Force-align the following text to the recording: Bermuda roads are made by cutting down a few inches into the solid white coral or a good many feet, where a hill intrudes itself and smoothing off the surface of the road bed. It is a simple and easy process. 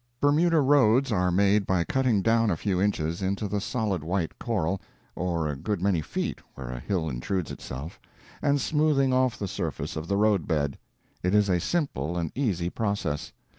Bermuda 0.19 0.59
roads 0.61 1.11
are 1.11 1.29
made 1.29 1.67
by 1.67 1.83
cutting 1.83 2.23
down 2.23 2.49
a 2.49 2.57
few 2.57 2.81
inches 2.81 3.21
into 3.21 3.47
the 3.47 3.61
solid 3.61 4.03
white 4.03 4.39
coral 4.39 4.81
or 5.15 5.47
a 5.47 5.55
good 5.55 5.79
many 5.79 6.01
feet, 6.01 6.39
where 6.55 6.71
a 6.71 6.79
hill 6.79 7.07
intrudes 7.07 7.51
itself 7.51 7.99
and 8.41 8.59
smoothing 8.59 9.13
off 9.13 9.37
the 9.37 9.47
surface 9.47 9.95
of 9.95 10.07
the 10.07 10.17
road 10.17 10.47
bed. 10.47 10.79
It 11.21 11.35
is 11.35 11.49
a 11.49 11.59
simple 11.59 12.17
and 12.17 12.31
easy 12.33 12.71
process. 12.71 13.31